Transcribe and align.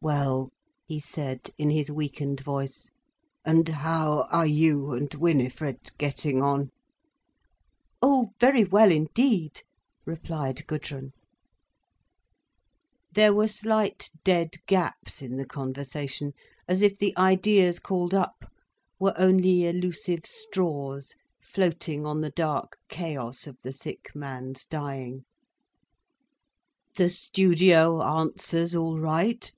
"Well," 0.00 0.52
he 0.86 1.00
said 1.00 1.50
in 1.58 1.70
his 1.70 1.90
weakened 1.90 2.38
voice, 2.38 2.92
"and 3.44 3.68
how 3.68 4.28
are 4.30 4.46
you 4.46 4.92
and 4.92 5.12
Winifred 5.12 5.90
getting 5.98 6.40
on?" 6.40 6.70
"Oh, 8.00 8.30
very 8.38 8.62
well 8.62 8.92
indeed," 8.92 9.62
replied 10.06 10.64
Gudrun. 10.68 11.10
There 13.12 13.34
were 13.34 13.48
slight 13.48 14.10
dead 14.22 14.64
gaps 14.68 15.20
in 15.20 15.36
the 15.36 15.44
conversation, 15.44 16.32
as 16.68 16.80
if 16.80 16.96
the 16.96 17.12
ideas 17.18 17.80
called 17.80 18.14
up 18.14 18.44
were 19.00 19.14
only 19.18 19.66
elusive 19.66 20.24
straws 20.26 21.16
floating 21.42 22.06
on 22.06 22.20
the 22.20 22.30
dark 22.30 22.78
chaos 22.88 23.48
of 23.48 23.58
the 23.64 23.72
sick 23.72 24.14
man's 24.14 24.64
dying. 24.64 25.24
"The 26.96 27.08
studio 27.08 28.00
answers 28.00 28.76
all 28.76 29.00
right?" 29.00 29.52